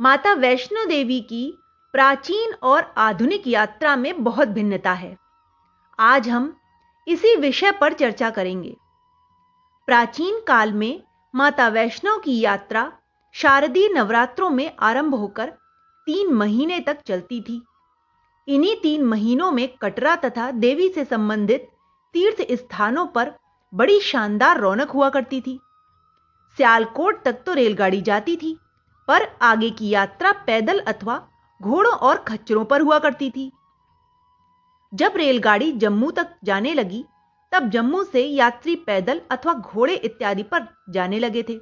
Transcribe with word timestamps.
माता 0.00 0.32
वैष्णो 0.32 0.84
देवी 0.84 1.20
की 1.20 1.58
प्राचीन 1.92 2.54
और 2.62 2.94
आधुनिक 2.96 3.46
यात्रा 3.46 3.96
में 3.96 4.24
बहुत 4.24 4.48
भिन्नता 4.48 4.92
है। 4.92 5.16
आज 5.98 6.28
हम 6.28 6.56
इसी 7.08 7.36
विषय 7.36 7.72
पर 7.72 7.92
चर्चा 7.92 8.30
करेंगे। 8.30 8.76
प्राचीन 9.86 10.40
काल 10.40 10.72
में 10.72 11.02
माता 11.34 11.68
वैष्णव 11.68 12.18
की 12.18 12.40
यात्रा 12.40 12.92
शारदीय 13.34 13.88
नवरात्रों 13.88 14.50
में 14.50 14.70
आरंभ 14.80 15.14
होकर 15.14 15.50
तीन 16.06 16.32
महीने 16.34 16.80
तक 16.80 16.98
चलती 17.06 17.40
थी। 17.40 17.62
इन्हीं 18.48 18.76
तीन 18.76 19.04
महीनों 19.04 19.50
में 19.52 19.68
कटरा 19.82 20.16
तथा 20.16 20.50
देवी 20.50 20.88
से 20.88 21.04
संबंधित 21.04 21.68
तीर्थ 22.14 22.46
स्थानों 22.52 23.06
पर 23.06 23.32
बड़ी 23.74 24.00
शानदार 24.00 24.60
रौनक 24.60 24.90
हुआ 24.90 25.08
करती 25.08 25.40
थी। 25.40 25.60
सियालकोट 26.56 27.22
तक 27.24 27.42
तो 27.46 27.52
रेलगाड़ी 27.52 28.00
जाती 28.00 28.36
थी। 28.36 28.58
पर 29.08 29.26
आगे 29.42 29.70
की 29.70 29.88
यात्रा 29.88 30.32
पैदल 30.46 30.78
अथवा 30.88 31.20
घोड़ों 31.60 31.92
और 31.92 32.18
खच्चरों 32.18 32.64
पर 32.64 32.80
हुआ 32.80 32.98
करती 32.98 33.30
थी। 33.30 33.50
जब 34.92 35.12
रेलगाड़ी 35.16 35.70
जम्मू 35.74 36.10
तक 36.10 36.34
जाने 36.44 36.74
लगी, 36.74 37.04
तब 37.52 37.68
जम्मू 37.70 38.02
से 38.04 38.22
यात्री 38.22 38.74
पैदल 38.76 39.20
अथवा 39.30 39.52
घोड़े 39.54 39.94
इत्यादि 39.94 40.42
पर 40.42 40.66
जाने 40.90 41.18
लगे 41.18 41.42
थे। 41.42 41.58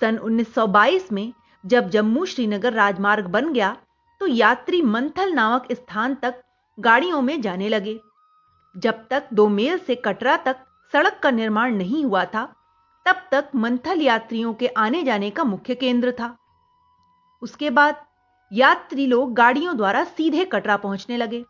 सन 0.00 0.18
1922 0.18 1.10
में 1.12 1.32
जब 1.64 1.88
जम्मू 1.90 2.24
श्रीनगर 2.24 2.72
राजमार्ग 2.72 3.26
बन 3.26 3.52
गया 3.52 3.76
तो 4.20 4.26
यात्री 4.26 4.82
मंथल 4.82 5.32
नामक 5.32 5.72
स्थान 5.72 6.14
तक 6.14 6.42
गाड़ियों 6.78 7.20
में 7.22 7.40
जाने 7.40 7.68
लगे। 7.68 7.98
जब 8.74 9.06
तक 9.10 9.28
दो 9.32 9.48
मेल 9.48 9.78
से 9.78 9.94
कटरा 9.94 10.36
तक 10.36 10.64
सड़क 10.92 11.18
का 11.22 11.30
निर्माण 11.30 11.74
नहीं 11.74 12.04
हुआ 12.04 12.24
था, 12.24 12.44
तब 13.06 13.22
तक 13.32 13.50
मंथल 13.54 14.00
यात्रियों 14.02 14.52
के 14.54 14.66
आने 14.78 15.02
जाने 15.02 15.30
का 15.30 15.44
मुख्य 15.44 15.74
केंद्र 15.74 16.12
था। 16.12 16.36
उसके 17.42 17.70
बाद 17.70 18.04
यात्री 18.52 19.06
लोग 19.06 19.34
गाड़ियों 19.34 19.76
द्वारा 19.76 20.04
सीधे 20.04 20.44
कटरा 20.44 20.76
पहुँचने 20.76 21.16
लगे। 21.16 21.44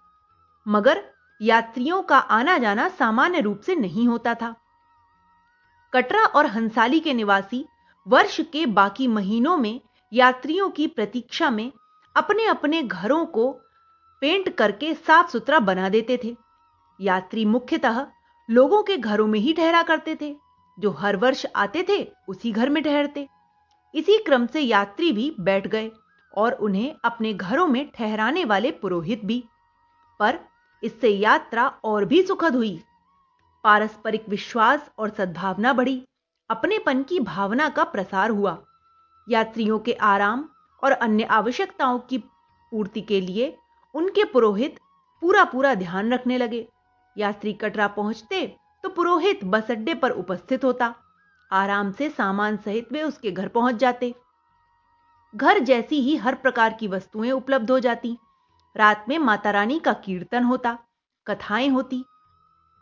मगर 0.68 1.04
यात्रियों 1.42 2.02
का 2.02 2.18
आना 2.18 2.58
जाना 2.58 2.88
सामान्य 2.88 3.40
रूप 3.40 3.60
से 3.60 3.74
नहीं 3.74 4.08
होता 4.08 4.34
था। 4.34 4.54
कटरा 5.92 6.24
और 6.24 6.46
हंसाली 6.46 7.00
के 7.00 7.14
निवासी 7.14 7.64
वर्ष 8.06 8.40
के 8.40 8.66
बाकी 8.66 9.06
महीनों 9.06 9.56
में 9.56 9.80
यात्रियों 10.12 10.70
की 10.70 10.86
प्रतीक्षा 10.86 11.50
में 11.50 11.72
अपने 12.16 12.46
अपने 12.46 12.82
घरों 12.82 13.26
को 13.26 13.52
पेंट 14.20 14.56
करके 14.56 14.94
साफ़ 14.94 15.30
सुथरा 15.30 15.58
बना 15.58 15.88
देते 15.88 16.20
थे। 16.24 16.36
यात्री 17.00 17.44
मुख्यतः 17.44 18.06
लोगों 18.50 18.82
के 18.82 18.96
घरों 18.96 19.26
में 19.26 19.40
ही 19.40 19.52
ठहरा 19.52 19.82
करते 19.82 20.18
थे, 20.20 20.36
जो 20.78 20.90
हर 20.90 21.16
वर्ष 21.16 21.46
आते 21.56 21.84
थे, 21.88 22.12
उसी 22.28 22.52
घर 22.52 22.68
में 22.68 22.82
ठहरते। 22.82 23.28
इसी 23.94 24.18
क्रम 24.18 24.46
से 24.46 24.60
यात्री 24.60 25.12
भी 25.12 25.34
बैठ 25.40 25.66
गए 25.66 25.90
और 26.34 26.52
उन्हें 26.52 26.94
अपने 27.04 27.32
घरों 27.34 27.66
में 27.66 27.90
ठहराने 27.90 28.44
वाले 28.44 28.70
पुरोहित 28.72 29.24
भी। 29.24 29.42
पर 30.20 30.38
इससे 30.82 31.08
यात्रा 31.08 31.66
और 31.84 32.04
भी 32.04 32.22
सुखद 32.22 32.56
हुई। 32.56 32.80
पारस्परिक 33.64 34.28
विश्वास 34.28 34.90
और 34.98 35.10
सद्भावना 35.10 35.72
बढ़ी। 35.72 36.02
अपनेपन 36.50 37.02
की 37.02 37.20
भावना 37.20 37.68
का 37.68 37.84
प्रसार 37.84 38.30
हुआ। 38.30 38.56
यात्रियों 39.26 39.78
के 39.78 39.92
आराम 39.92 40.48
और 40.82 40.92
अन्य 40.92 41.24
आवश्यकताओं 41.24 41.98
की 42.00 42.18
पूर्ति 42.18 43.00
के 43.00 43.20
लिए 43.20 43.56
उनके 43.94 44.24
पुरोहित 44.24 44.78
पूरा 45.22 45.44
पूरा 45.44 45.74
ध्यान 45.74 46.12
रखने 46.12 46.38
लगे। 46.38 46.66
यात्री 47.16 47.52
कटरा 47.52 47.86
पहुँचते 47.88 48.46
तो 48.84 48.88
पुरोहित 48.88 49.44
बस 49.44 49.70
अड्डे 49.70 49.94
पर 49.94 50.10
उपस्थित 50.10 50.64
होता। 50.64 50.94
आराम 51.50 51.92
से 51.92 52.10
सामान 52.10 52.56
सहित 52.56 52.92
वे 52.92 53.02
उसके 53.02 53.30
घर 53.30 53.48
पहुँच 53.48 53.74
जाते। 53.74 54.14
घर 55.36 55.58
जैसी 55.58 56.00
ही 56.00 56.16
हर 56.16 56.34
प्रकार 56.34 56.72
की 56.72 56.88
वस्तुएँ 56.88 57.30
उपलब्ध 57.30 57.70
हो 57.70 57.78
जाती। 57.78 58.18
रात 58.76 59.04
में 59.08 59.18
माता 59.18 59.50
रानी 59.50 59.78
का 59.78 59.92
कीर्तन 59.92 60.44
होता, 60.44 60.78
कथाएँ 61.26 61.68
होती। 61.68 62.04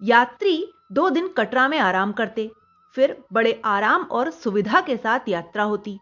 यात्री 0.03 0.73
दो 0.93 1.11
दिन 1.11 1.29
कटरा 1.29 1.69
में 1.69 1.79
आराम 1.79 2.13
करते, 2.13 2.51
फिर 2.95 3.25
बड़े 3.33 3.63
आराम 3.65 4.03
और 4.03 4.31
सुविधा 4.31 4.81
के 4.81 4.97
साथ 4.97 5.21
यात्रा 5.29 5.65
होती। 5.65 5.99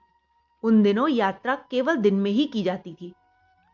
उन 0.63 0.83
दिनों 0.83 1.09
यात्रा 1.09 1.55
केवल 1.71 1.97
दिन 1.97 2.15
में 2.15 2.31
ही 2.31 2.45
की 2.45 2.63
जाती 2.63 2.95
थी। 2.95 3.15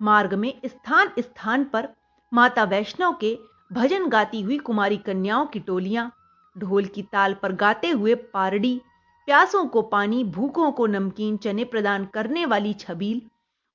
मार्ग 0.03 0.35
में 0.35 0.61
स्थान 0.67 1.11
स्थान 1.19 1.65
पर 1.65 1.89
माता 2.33 2.65
वैष्णव 2.65 3.17
के 3.21 3.39
भजन 3.73 4.09
गाती 4.09 4.41
हुई 4.41 4.59
कुमारी 4.59 4.97
कन्याओं 4.97 5.47
की 5.47 5.61
टोलियाँ 5.61 6.13
ढोल 6.57 6.85
की 6.85 7.03
ताल 7.03 7.35
पर 7.35 7.53
गाते 7.53 7.91
हुए 7.91 8.15
पारडी, 8.15 8.81
प्यासों 9.29 9.65
को 9.67 9.83
पानी, 9.83 10.23
भूखों 10.25 10.71
को 10.73 10.87
नमकीन, 10.87 11.37
चने 11.37 11.65
प्रदान 11.65 12.05
करने 12.05 12.47
वाली 12.47 12.73
छबील 12.75 13.21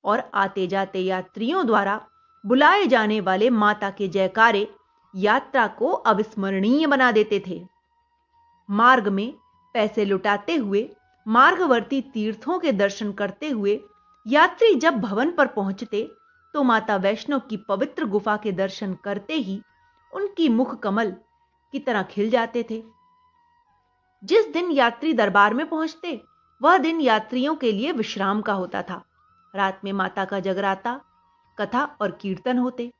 और 0.04 0.22
आते 0.34 0.66
जाते 0.66 1.00
यात्रियों 1.00 1.66
द्वारा 1.66 2.00
बुलाए 2.44 2.86
जाने 2.86 3.20
वाले 3.20 3.50
माता 3.50 3.90
के 3.90 4.08
जयकारे 4.08 4.68
यात्रा 5.14 5.66
को 5.68 5.86
अविस्मरणीय 5.86 6.86
बना 6.86 7.10
देते 7.12 7.42
थे। 7.46 7.62
मार्ग 8.68 9.08
में 9.08 9.32
पैसे 9.74 10.04
लुटाते 10.04 10.56
हुए, 10.56 10.88
मार्गवर्ती 11.26 12.00
तीर्थों 12.14 12.58
के 12.58 12.72
दर्शन 12.72 13.12
करते 13.12 13.48
हुए 13.50 13.80
यात्री 14.26 14.74
जब 14.74 15.00
भवन 15.00 15.30
पर 15.30 15.46
पहुँचते 15.46 16.02
तो 16.54 16.62
माता 16.62 16.96
वैष्णव 16.96 17.38
की 17.40 17.56
पवित्र 17.68 18.04
गुफा 18.04 18.36
के 18.36 18.52
दर्शन 18.52 18.94
करते 19.04 19.34
ही 19.34 19.60
उनकी 20.12 20.48
मुख 20.48 20.78
कमल 20.80 21.14
की 21.72 21.78
तरह 21.78 22.02
खिल 22.02 22.30
जाते 22.30 22.62
थे। 22.70 22.84
जिस 24.24 24.48
दिन 24.48 24.70
यात्री 24.70 25.12
दरबार 25.12 25.54
में 25.54 25.68
पहुँचते, 25.68 26.22
वह 26.62 26.78
दिन 26.78 27.00
यात्रियों 27.00 27.54
के 27.54 27.72
लिए 27.72 27.92
विश्राम 27.92 28.42
का 28.42 28.52
होता 28.52 28.82
था। 28.82 29.04
रात 29.54 29.80
में 29.84 29.92
माता 29.92 30.24
का 30.24 30.40
जगराता, 30.40 31.00
कथा 31.58 31.96
और 32.00 32.10
कीर्तन 32.10 32.58
होते। 32.58 32.92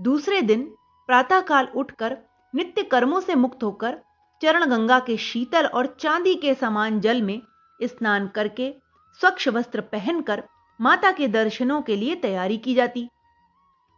दूसरे 0.00 0.42
दिन 0.42 0.74
प्रातःकाल 1.06 1.68
उठकर 1.76 2.18
नित्य 2.54 2.82
कर्मों 2.82 3.20
से 3.20 3.34
मुक्त 3.34 3.62
होकर 3.62 4.00
चरण 4.42 4.66
गंगा 4.66 5.00
के 5.00 5.16
शीतल 5.16 5.66
और 5.66 5.86
चांदी 5.86 6.34
के 6.34 6.54
समान 6.54 7.00
जल 7.00 7.22
में 7.22 7.42
स्नान 7.82 8.28
करके 8.28 8.74
स्वच्छ 9.20 9.48
वस्त्र 9.48 9.80
पहनकर 9.80 10.44
माता 10.80 11.12
के 11.12 11.28
दर्शनों 11.28 11.82
के 11.82 11.96
लिए 11.96 12.14
तैयारी 12.14 12.58
की 12.58 12.74
जाती। 12.74 13.08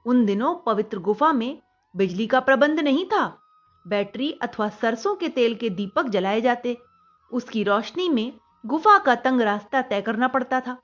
उन 0.06 0.26
दिनों 0.26 0.54
पवित्र 0.54 0.98
गुफा 0.98 1.32
में 1.32 1.62
बिजली 1.96 2.26
का 2.26 2.40
प्रबंध 2.40 2.80
नहीं 2.80 3.06
था। 3.06 3.41
बैटरी 3.86 4.30
अथवा 4.32 4.68
सरसों 4.68 5.14
के 5.16 5.28
तेल 5.28 5.54
के 5.54 5.70
दीपक 5.70 6.08
जलाए 6.08 6.40
जाते। 6.40 6.76
उसकी 7.32 7.62
रोशनी 7.62 8.08
में 8.08 8.32
गुफा 8.66 8.98
का 8.98 9.14
तंग 9.14 9.40
रास्ता 9.40 9.82
तय 9.82 10.00
करना 10.00 10.28
पड़ता 10.28 10.60
था। 10.60 10.76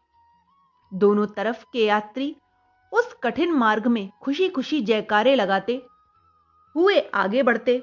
दोनों 0.92 1.26
तरफ़ 1.26 1.64
के 1.72 1.84
यात्री 1.87 2.34
उस 2.92 3.14
कठिन 3.22 3.53
मार्ग 3.53 3.87
में 3.87 4.10
खुशी 4.22 4.48
खुशी 4.48 4.81
जयकारे 4.81 5.34
लगाते, 5.34 5.82
हुए 6.75 6.98
आगे 7.14 7.42
बढ़ते। 7.42 7.82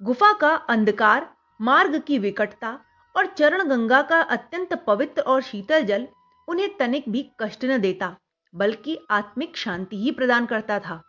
गुफा 0.00 0.32
का 0.32 0.54
अंधकार, 0.68 1.28
मार्ग 1.60 1.98
की 2.00 2.18
विकटता 2.18 2.78
और 3.14 3.26
चरण 3.26 3.68
गंगा 3.68 4.02
का 4.02 4.20
अत्यंत 4.20 4.74
पवित्र 4.86 5.22
और 5.22 5.42
शीतल 5.42 5.84
जल 5.84 6.06
उन्हें 6.48 6.76
तनिक 6.76 7.08
भी 7.08 7.30
कष्ट 7.40 7.64
न 7.64 7.78
देता, 7.78 8.14
बल्कि 8.54 8.98
आत्मिक 9.10 9.56
शांति 9.56 9.96
ही 9.96 10.10
प्रदान 10.10 10.46
करता 10.46 10.78
था। 10.78 11.02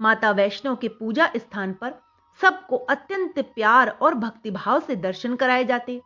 माता 0.00 0.30
वैष्णव 0.30 0.76
के 0.76 0.88
पूजा 0.88 1.30
स्थान 1.36 1.72
पर 1.72 1.94
सबको 2.40 2.76
अत्यंत 2.76 3.38
प्यार 3.54 3.88
और 3.88 4.14
भक्तिभाव 4.14 4.80
से 4.80 4.96
दर्शन 4.96 5.36
कराए 5.36 5.64
जाते। 5.64 6.00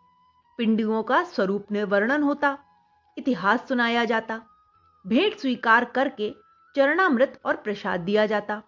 पिंडियों 0.59 1.03
का 1.03 1.23
स्वरूप 1.25 1.73
वर्णन 1.73 2.23
होता, 2.23 2.57
इतिहास 3.17 3.69
सुनाया 3.69 4.05
जाता, 4.05 4.41
भेंट 5.05 5.37
स्वीकार 5.39 5.85
करके 5.85 6.35
चरणामृत 6.75 7.41
और 7.45 7.57
प्रसाद 7.57 8.01
दिया 8.01 8.27
जाता। 8.27 8.63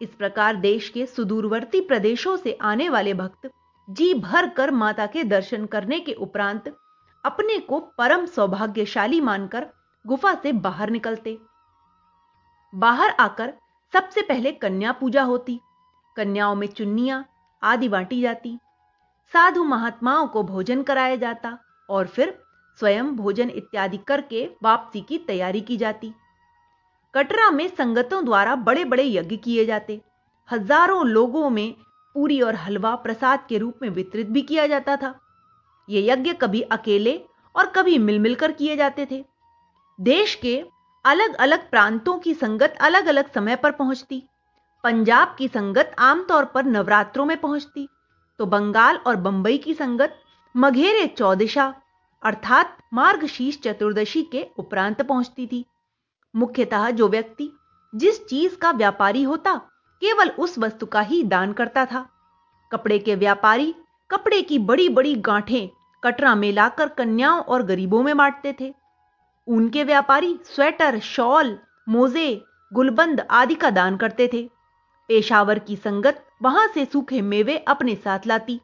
इस 0.00 0.08
प्रकार 0.08 0.56
देश 0.56 0.88
के 0.88 1.06
सुदूरवर्ती 1.06 1.80
प्रदेशों 1.80 2.36
से 2.36 2.58
आने 2.62 2.88
वाले 2.88 3.14
भक्त 3.14 3.50
जी 3.88 4.12
भर 4.14 4.48
कर 4.48 4.70
माता 4.70 5.06
के 5.06 5.24
दर्शन 5.24 5.66
करने 5.66 6.00
के 6.00 6.12
उपरांत 6.12 6.68
अपने 7.24 7.58
को 7.58 7.78
परम 7.98 8.26
सौभाग्यशाली 8.26 9.20
मानकर 9.20 9.66
गुफा 10.04 10.34
से 10.34 10.52
बाहर 10.52 10.90
निकलते। 10.90 11.38
बाहर 12.72 13.10
आकर 13.10 13.52
सबसे 13.92 14.22
पहले 14.22 14.52
कन्या 14.52 14.92
पूजा 14.92 15.22
होती 15.22 15.60
कन्याओं 16.16 16.54
में 16.54 16.66
चुन्नियाँ 16.66 17.24
आदि 17.62 17.88
बांटी 17.88 18.20
जाती, 18.22 18.58
साधु 19.34 19.64
महात्माओं 19.64 20.26
को 20.26 20.42
भोजन 20.42 20.82
कराया 20.82 21.16
जाता 21.16 21.58
और 21.88 22.06
फिर 22.06 22.38
स्वयं 22.80 23.14
भोजन 23.16 23.50
इत्यादि 23.50 23.98
करके 23.98 24.44
वापसी 24.62 25.00
की 25.00 25.18
तैयारी 25.18 25.60
की 25.60 25.76
जाती। 25.76 26.12
कटरा 27.14 27.50
में 27.50 27.68
संगतों 27.68 28.24
द्वारा 28.24 28.54
बड़े 28.56 28.84
बड़े 28.84 29.04
यज्ञ 29.04 29.36
किए 29.36 29.64
जाते। 29.66 30.00
हज़ारों 30.48 31.06
लोगों 31.06 31.48
में 31.50 31.74
पूरी 32.14 32.40
और 32.40 32.54
हलवा 32.54 32.94
प्रसाद 32.96 33.44
के 33.48 33.58
रूप 33.58 33.78
में 33.82 33.88
वितरित 33.90 34.26
भी 34.26 34.42
किया 34.42 34.66
जाता 34.66 34.96
था। 34.96 35.14
ये 35.88 36.06
यज्ञ 36.06 36.32
कभी 36.32 36.60
अकेले 36.62 37.20
और 37.54 37.66
कभी 37.66 37.98
मिल 37.98 38.18
मिलकर 38.18 38.52
किए 38.52 38.76
जाते 38.76 39.06
थे। 39.10 39.24
देश 39.98 40.34
के 40.34 40.62
अलग 41.04 41.34
अलग 41.34 41.68
प्रांतों 41.70 42.18
की 42.18 42.34
संगत 42.34 42.76
अलग 42.80 43.06
अलग 43.06 43.32
समय 43.32 43.56
पर 43.56 43.70
पहुँचती। 43.70 44.22
पंजाब 44.84 45.34
की 45.38 45.48
संगत 45.48 45.94
आमतौर 45.98 46.44
पर 46.44 46.64
नवरात्रों 46.64 47.24
में 47.24 47.36
पहुँचती 47.36 47.88
तो 48.40 48.46
बंगाल 48.46 48.96
और 48.96 49.16
बंबई 49.16 49.56
की 49.58 49.74
संगत 49.74 50.18
मघेरे 50.54 51.06
चौदिशा, 51.08 51.74
अर्थात 52.22 52.76
मार्गशीर्ष 52.94 53.58
चतुर्दशी 53.58 54.22
के 54.22 54.46
उपरांत 54.58 55.02
पहुँचती 55.02 55.46
थी। 55.46 55.64
मुख्यतः 56.34 56.90
जो 56.90 57.08
व्यक्ति 57.08 57.50
जिस 57.92 58.24
चीज़ 58.26 58.56
का 58.56 58.70
व्यापारी 58.70 59.22
होता, 59.22 59.54
केवल 60.02 60.28
उस 60.28 60.58
वस्तु 60.58 60.86
का 60.86 61.00
ही 61.00 61.22
दान 61.24 61.52
करता 61.52 61.84
था। 61.84 62.06
कपड़े 62.72 62.98
के 62.98 63.14
व्यापारी 63.14 63.74
कपड़े 64.10 64.42
की 64.42 64.58
बड़ी 64.58 64.88
बड़ी 64.88 65.14
गांठें 65.14 65.68
कटरा 66.02 66.34
में 66.34 66.52
लाकर 66.52 66.88
कन्याओं 66.88 67.40
और 67.40 67.62
गरीबों 67.62 68.02
में 68.02 68.16
बांटते 68.16 68.54
थे। 68.60 68.74
उनके 69.48 69.84
व्यापारी 69.84 70.38
स्वेटर, 70.44 70.98
शॉल, 70.98 71.58
मोजे, 71.88 72.44
गुलबंद 72.72 73.26
आदि 73.30 73.54
का 73.54 73.70
दान 73.70 73.96
करते 73.96 74.28
थे। 74.32 74.48
पेशावर 75.08 75.58
की 75.58 75.76
संगत 75.76 76.24
वहाँ 76.42 76.66
से 76.68 76.84
सूखे 76.84 77.20
मेवे 77.22 77.56
अपने 77.58 77.94
साथ 77.94 78.26
लाती, 78.26 78.60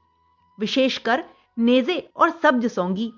विशेषकर 0.59 1.25
नेजे 1.59 1.99
और 2.17 2.31
सब्ज 2.43 2.67
सौंगी। 2.67 3.11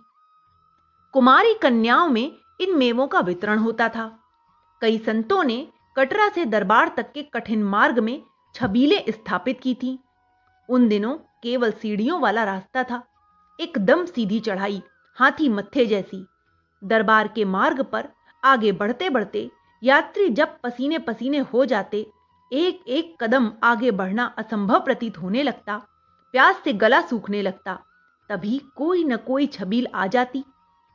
कुमारी 1.14 1.54
कन्याओं 1.54 2.08
में 2.08 2.30
इन 2.60 2.76
मेवों 2.78 3.06
का 3.08 3.20
वितरण 3.20 3.58
होता 3.58 3.88
था। 3.88 4.06
कई 4.82 4.98
संतों 4.98 5.42
ने 5.44 5.66
कटरा 5.96 6.28
से 6.28 6.44
दरबार 6.44 6.92
तक 6.96 7.12
के 7.12 7.22
कठिन 7.22 7.62
मार्ग 7.64 7.98
में 7.98 8.22
छबीले 8.54 9.04
स्थापित 9.08 9.60
की 9.60 9.74
थी। 9.74 9.98
उन 10.68 10.88
दिनों 10.88 11.16
केवल 11.42 11.70
सीढ़ियों 11.72 12.20
वाला 12.20 12.44
रास्ता 12.44 12.82
था, 12.82 13.02
एकदम 13.58 14.04
सीधी 14.06 14.40
चढ़ाई, 14.40 14.82
हाथी 15.18 15.48
मत्थे 15.48 15.86
जैसी। 15.86 16.24
दरबार 16.82 17.28
के 17.28 17.44
मार्ग 17.44 17.82
पर 17.82 18.08
आगे 18.42 18.72
बढ़ते 18.72 19.10
बढ़ते 19.10 19.50
यात्री 19.82 20.28
जब 20.28 20.56
पसीने 20.62 20.98
पसीने 20.98 21.38
हो 21.38 21.64
जाते 21.64 22.06
एक 22.52 22.84
एक 22.88 23.16
कदम 23.20 23.50
आगे 23.64 23.90
बढ़ना 23.90 24.24
असंभव 24.38 24.80
प्रतीत 24.80 25.16
होने 25.18 25.42
लगता, 25.42 25.76
प्यास 26.34 26.60
से 26.64 26.72
गला 26.72 27.00
सूखने 27.00 27.40
लगता, 27.42 27.74
तभी 28.30 28.58
कोई 28.76 29.04
न 29.04 29.16
कोई 29.16 29.46
छबील 29.46 29.86
आ 29.94 30.06
जाती। 30.06 30.44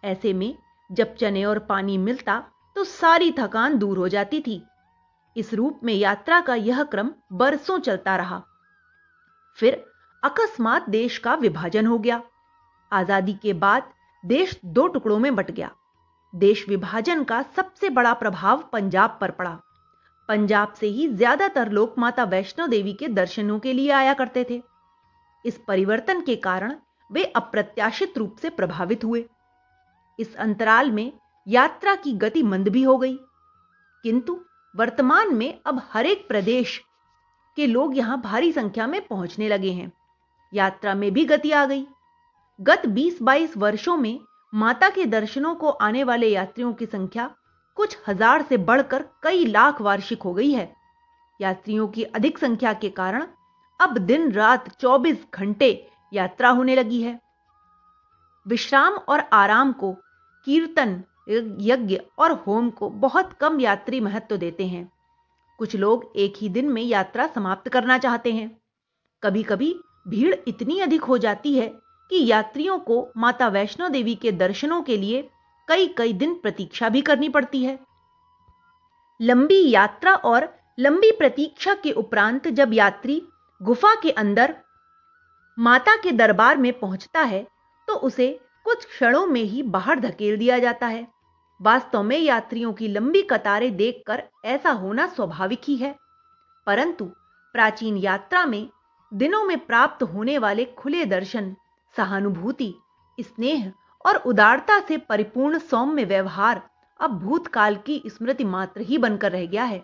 ऐसे 0.03 0.33
में 0.33 0.53
जब 0.89 1.15
चने 1.15 1.43
और 1.45 1.59
पानी 1.59 1.97
मिलता 1.97 2.39
तो 2.75 2.83
सारी 2.83 3.31
थकान 3.31 3.77
दूर 3.77 3.97
हो 3.97 4.07
जाती 4.07 4.39
थी। 4.41 4.61
इस 5.35 5.53
रूप 5.53 5.79
में 5.83 5.93
यात्रा 5.93 6.39
का 6.41 6.55
यह 6.55 6.83
क्रम 6.83 7.11
बरसों 7.33 7.79
चलता 7.79 8.15
रहा। 8.15 8.41
फिर 9.57 9.83
अकस्मात 10.23 10.89
देश 10.89 11.17
का 11.17 11.33
विभाजन 11.35 11.87
हो 11.87 11.97
गया। 11.99 12.21
आज़ादी 12.91 13.33
के 13.33 13.53
बाद 13.55 13.91
देश 14.23 14.59
दो 14.65 14.87
टुकड़ों 14.87 15.19
में 15.19 15.35
बट 15.35 15.51
गया। 15.51 15.71
देश 16.33 16.65
विभाजन 16.69 17.23
का 17.23 17.41
सबसे 17.55 17.89
बड़ा 17.89 18.13
प्रभाव 18.13 18.63
पंजाब 18.73 19.17
पर 19.21 19.31
पड़ा। 19.31 19.59
पंजाब 20.29 20.73
से 20.73 20.87
ही 20.87 21.07
ज़्यादातर 21.07 21.71
लोग 21.71 21.95
माता 21.97 22.23
वैष्णो 22.23 22.67
देवी 22.67 22.93
के 22.93 23.07
दर्शनों 23.07 23.59
के 23.59 23.73
लिए 23.73 23.89
आया 23.91 24.13
करते 24.13 24.45
थे। 24.49 24.61
इस 25.45 25.57
परिवर्तन 25.67 26.21
के 26.21 26.35
कारण 26.35 26.75
वे 27.09 27.23
अप्रत्याशित 27.25 28.17
रूप 28.17 28.35
से 28.37 28.49
प्रभावित 28.49 29.03
हुए। 29.03 29.25
इस 30.19 30.35
अंतराल 30.35 30.91
में 30.91 31.11
यात्रा 31.47 31.95
की 31.95 32.13
गति 32.13 32.43
मंद 32.43 32.67
भी 32.67 32.83
हो 32.83 32.97
गई। 32.97 33.17
किंतु 34.03 34.39
वर्तमान 34.75 35.35
में 35.35 35.59
अब 35.65 35.81
हर 35.91 36.05
एक 36.05 36.27
प्रदेश 36.27 36.79
के 37.57 37.67
लोग 37.67 37.97
यहाँ 37.97 38.21
भारी 38.21 38.51
संख्या 38.51 38.87
में 38.87 38.99
पहुँचने 39.07 39.47
लगे 39.49 39.71
हैं। 39.71 39.91
यात्रा 40.53 40.93
में 40.95 41.11
भी 41.13 41.25
गति 41.25 41.51
आ 41.51 41.65
गई। 41.65 41.85
गत 42.59 42.85
20-22 42.85 43.57
वर्षों 43.57 43.97
में 43.97 44.19
माता 44.53 44.89
के 44.89 45.05
दर्शनों 45.05 45.55
को 45.55 45.69
आने 45.69 46.03
वाले 46.03 46.27
यात्रियों 46.27 46.73
की 46.73 46.85
संख्या 46.85 47.29
कुछ 47.77 47.97
हज़ार 48.07 48.41
से 48.41 48.57
बढ़कर 48.59 49.05
कई 49.23 49.45
लाख 49.45 49.81
वार्षिक 49.81 50.21
हो 50.21 50.33
गई 50.33 50.51
है। 50.51 50.71
यात्रियों 51.39 51.87
की 51.87 52.03
अधिक 52.03 52.37
संख्या 52.37 52.73
के 52.73 52.89
कारण 52.89 53.27
अब 53.79 53.97
दिन 53.97 54.31
रात 54.31 54.69
24 54.79 55.25
घंटे 55.33 55.69
यात्रा 56.13 56.49
होने 56.49 56.75
लगी 56.75 57.01
है। 57.01 57.19
विश्राम 58.45 58.93
और 58.93 59.19
आराम 59.33 59.71
को 59.71 59.91
कीर्तन, 60.47 61.01
यज्ञ 61.29 61.99
और 62.19 62.31
होम 62.37 62.69
को 62.69 62.89
बहुत 62.89 63.33
कम 63.33 63.59
यात्री 63.59 63.99
महत्व 63.99 64.37
देते 64.37 64.67
हैं। 64.67 64.91
कुछ 65.59 65.75
लोग 65.75 66.11
एक 66.15 66.33
ही 66.37 66.49
दिन 66.49 66.69
में 66.69 66.81
यात्रा 66.81 67.27
समाप्त 67.27 67.69
करना 67.69 67.97
चाहते 67.97 68.31
हैं। 68.33 68.49
कभी 69.23 69.43
कभी 69.43 69.75
भीड़ 70.07 70.35
इतनी 70.47 70.79
अधिक 70.79 71.03
हो 71.03 71.17
जाती 71.17 71.53
है 71.53 71.67
कि 72.11 72.25
यात्रियों 72.25 72.77
को 72.79 73.07
माता 73.17 73.47
वैष्णो 73.47 73.89
देवी 73.89 74.15
के 74.15 74.31
दर्शनों 74.31 74.81
के 74.81 74.97
लिए 74.97 75.29
कई 75.71 75.87
कई 75.87 76.13
दिन 76.13 76.33
प्रतीक्षा 76.33 76.87
भी 76.89 77.01
करनी 77.01 77.27
पड़ती 77.29 77.63
है। 77.63 77.77
लंबी 79.19 79.59
यात्रा 79.69 80.13
और 80.13 80.47
लंबी 80.79 81.11
प्रतीक्षा 81.11 81.73
के 81.73 81.91
उपरांत 81.91 82.47
जब 82.47 82.73
यात्री 82.73 83.21
गुफा 83.61 83.93
के 83.95 84.11
अंदर, 84.11 84.55
माता 85.57 85.95
के 85.95 86.11
दरबार 86.11 86.57
में 86.57 86.71
पहुँचता 86.79 87.21
है 87.21 87.47
तो 87.87 87.95
उसे 87.95 88.29
कुछ 88.65 88.85
क्षणों 88.85 89.25
में 89.27 89.41
ही 89.41 89.63
बाहर 89.63 89.99
धकेल 89.99 90.37
दिया 90.37 90.59
जाता 90.59 90.87
है। 90.87 91.07
वास्तव 91.59 92.03
में 92.03 92.17
यात्रियों 92.19 92.73
की 92.73 92.87
लंबी 92.87 93.21
कतारें 93.21 93.75
देखकर 93.77 94.23
ऐसा 94.45 94.71
होना 94.71 95.07
स्वाभाविक 95.07 95.61
ही 95.63 95.75
है। 95.75 95.95
परंतु 96.67 97.05
प्राचीन 97.55 97.97
यात्रा 97.97 98.45
में 98.45 98.67
दिनों 99.11 99.43
में 99.43 99.57
प्राप्त 99.59 100.03
होने 100.03 100.37
वाले 100.37 100.65
खुले 100.77 101.05
दर्शन, 101.05 101.55
सहानुभूति, 101.95 102.73
स्नेह 103.17 103.71
और 104.05 104.15
उदारता 104.15 104.79
से 104.79 104.97
परिपूर्ण 104.97 105.59
सौम्य 105.59 106.05
व्यवहार 106.05 106.69
अब 106.99 107.19
भूतकाल 107.19 107.75
की 107.75 108.03
स्मृति 108.07 108.43
मात्र 108.43 108.81
ही 108.81 108.97
बनकर 108.97 109.31
रह 109.31 109.45
गया 109.45 109.63
है। 109.63 109.83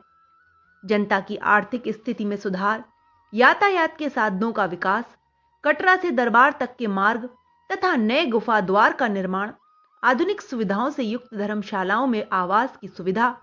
जनता 0.86 1.20
की 1.20 1.36
आर्थिक 1.36 1.84
स्थिति 1.88 2.26
में 2.26 2.38
सुधार, 2.38 2.84
यातायात 3.34 3.98
के 3.98 4.10
साधनों 4.10 4.52
का 4.52 4.66
विकास, 4.66 5.06
कटरा 5.66 5.96
से 5.96 6.12
दरबार 6.12 6.58
तक 6.60 6.76
के 6.76 6.88
मार्ग 6.88 7.30
तथा 7.72 7.96
नए 7.96 8.26
गुफा 8.26 8.62
द्वार 8.62 8.94
का 8.94 9.08
निर्माण, 9.08 9.52
आधुनिक 10.04 10.42
सुविधाओं 10.42 10.90
से 10.90 11.04
युक्त 11.04 11.36
धर्मशालाओं 11.36 12.08
में 12.08 12.28
आवास 12.32 12.78
की 12.82 12.88
सुविधा 12.88 13.38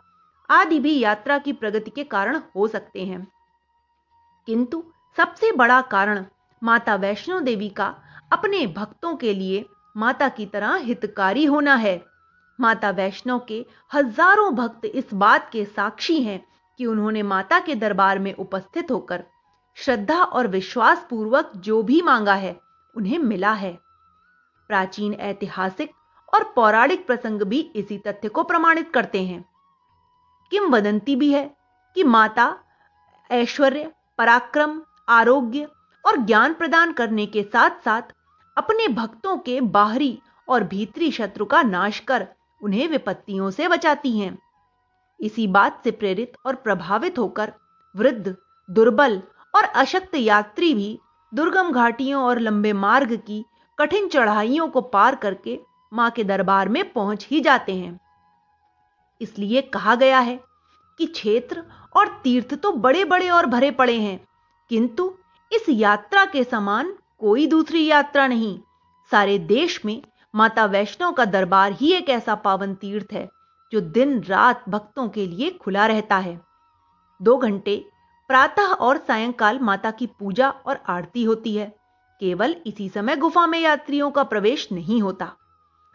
आदि 0.50 0.78
भी 0.78 0.98
यात्रा 0.98 1.38
की 1.38 1.52
प्रगति 1.52 1.90
के 1.90 2.04
कारण 2.04 2.40
हो 2.56 2.68
सकते 2.68 3.04
हैं। 3.04 3.28
किंतु 4.46 4.84
सबसे 5.16 5.52
बड़ा 5.52 5.80
कारण 5.80 6.24
माता 6.62 6.94
वैष्णो 6.94 7.40
देवी 7.40 7.68
का 7.68 7.96
अपने 8.32 8.66
भक्तों 8.66 9.16
के 9.16 9.34
लिए 9.34 9.66
माता 9.96 10.28
की 10.28 10.46
तरह 10.46 10.74
हितकारी 10.74 11.44
होना 11.44 11.74
है। 11.74 12.02
माता 12.58 12.90
वैष्णव 12.90 13.38
के 13.48 13.64
हज़ारों 13.94 14.54
भक्त 14.54 14.84
इस 14.84 15.12
बात 15.14 15.48
के 15.52 15.64
साक्षी 15.64 16.22
हैं 16.22 16.44
कि 16.80 16.86
उन्होंने 16.86 17.22
माता 17.22 17.58
के 17.60 17.74
दरबार 17.74 18.18
में 18.18 18.32
उपस्थित 18.34 18.90
होकर 18.90 19.24
श्रद्धा 19.76 20.22
और 20.22 20.46
विश्वास 20.46 21.06
पूर्वक 21.10 21.52
जो 21.56 21.82
भी 21.82 22.00
मांगा 22.02 22.34
है, 22.34 22.56
उन्हें 22.94 23.18
मिला 23.18 23.52
है। 23.52 23.72
प्राचीन 24.70 25.14
ऐतिहासिक 25.14 25.90
और 26.34 26.44
पौराणिक 26.56 27.06
प्रसंग 27.06 27.42
भी 27.42 27.60
इसी 27.76 27.98
तथ्य 27.98 28.28
को 28.28 28.42
प्रमाणित 28.42 28.90
करते 28.90 29.22
हैं। 29.24 29.44
किम 30.52 30.70
वदंती 30.70 31.16
भी 31.16 31.32
है 31.32 31.44
कि 31.96 32.04
माता 32.04 32.54
ऐश्वर्य, 33.30 33.90
पराक्रम, 34.18 34.80
आरोग्य 35.08 35.68
और 36.04 36.16
ज्ञान 36.16 36.54
प्रदान 36.54 36.92
करने 36.92 37.26
के 37.26 37.42
साथ 37.42 37.84
साथ 37.84 38.14
अपने 38.56 38.88
भक्तों 38.88 39.36
के 39.38 39.60
बाहरी 39.60 40.18
और 40.48 40.64
भीतरी 40.64 41.10
शत्रु 41.10 41.44
का 41.44 41.62
नाश 41.62 41.98
कर 42.00 42.26
उन्हें 42.60 42.86
विपत्तियों 42.88 43.50
से 43.50 43.68
बचाती 43.68 44.18
हैं। 44.18 44.36
इसी 45.20 45.46
बात 45.46 45.80
से 45.84 45.90
प्रेरित 45.90 46.36
और 46.46 46.54
प्रभावित 46.54 47.18
होकर 47.18 47.52
वृद्ध, 47.94 48.34
दुर्बल 48.68 49.22
और 49.54 49.64
अशक्त 49.64 50.14
यात्री 50.14 50.72
भी 50.74 50.98
दुर्गम 51.32 51.70
घाटियों 51.72 52.22
और 52.22 52.38
लंबे 52.38 52.72
मार्ग 52.72 53.14
की 53.16 53.44
कठिन 53.78 54.08
चढ़ाइयों 54.08 54.68
को 54.68 54.80
पार 54.80 55.14
करके 55.14 55.58
माँ 55.92 56.10
के 56.10 56.24
दरबार 56.24 56.68
में 56.68 56.92
पहुँच 56.92 57.26
ही 57.30 57.40
जाते 57.40 57.74
हैं। 57.74 57.98
इसलिए 59.20 59.62
कहा 59.62 59.94
गया 59.94 60.18
है 60.18 60.38
कि 61.00 61.06
क्षेत्र 61.06 61.62
और 61.96 62.08
तीर्थ 62.24 62.54
तो 62.54 62.72
बड़े 62.72 63.04
बड़े 63.04 63.28
और 63.28 63.46
भरे 63.46 63.70
पड़े 63.70 63.98
हैं, 63.98 64.20
किंतु 64.70 65.12
इस 65.52 65.68
यात्रा 65.68 66.24
के 66.24 66.44
समान 66.44 66.94
कोई 67.24 67.46
दूसरी 67.46 67.86
यात्रा 67.86 68.26
नहीं। 68.26 68.60
सारे 69.10 69.38
देश 69.38 69.84
में 69.84 70.02
माता 70.34 70.64
वैष्णव 70.64 71.12
का 71.12 71.24
दरबार 71.24 71.72
ही 71.72 71.92
एक 71.92 72.08
ऐसा 72.08 72.34
पावन 72.34 72.74
तीर्थ 72.74 73.06
है, 73.12 73.30
जो 73.72 73.80
दिन 73.80 74.20
रात 74.20 74.68
भक्तों 74.68 75.08
के 75.08 75.26
लिए 75.26 75.50
खुला 75.50 75.86
रहता 75.86 76.16
है। 76.16 76.40
दो 77.22 77.36
घंटे 77.36 77.84
प्रातः 78.28 78.62
और 78.62 78.98
सायंकाल 78.98 79.58
माता 79.58 79.90
की 79.90 80.06
पूजा 80.06 80.50
और 80.50 80.80
आरती 80.88 81.24
होती 81.24 81.56
है। 81.56 81.76
केवल 82.20 82.56
इसी 82.66 82.88
समय 82.88 83.16
गुफा 83.16 83.46
में 83.46 83.60
यात्रियों 83.60 84.10
का 84.10 84.22
प्रवेश 84.22 84.68
नहीं 84.72 85.02
होता। 85.02 85.32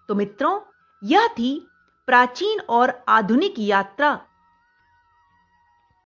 तो 0.07 0.15
मित्रों, 0.15 0.59
यह 1.03 1.27
थी 1.27 1.67
प्राचीन 2.07 2.59
और 2.59 3.03
आधुनिक 3.07 3.53
यात्रा 3.59 4.21